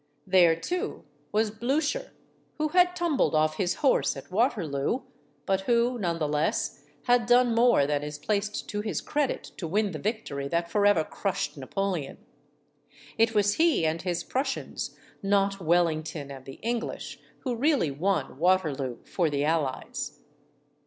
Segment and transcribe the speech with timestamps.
[0.25, 2.11] There, too, was Blucher,
[2.57, 5.03] who had tumbled off his horse at Water loo,
[5.45, 9.67] but who, none the less, had done more than is placed to his credit to
[9.67, 12.17] win the victory that forever crushed Napoleon.
[13.19, 19.03] It was he and his Prussians, not Wellington and the English, who really won Waterloo
[19.03, 20.19] for the Allies.